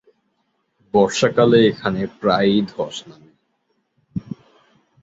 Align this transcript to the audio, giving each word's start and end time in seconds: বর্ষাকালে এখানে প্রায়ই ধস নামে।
বর্ষাকালে 0.93 1.59
এখানে 1.71 2.01
প্রায়ই 2.19 2.59
ধস 2.71 2.95
নামে। 3.07 3.31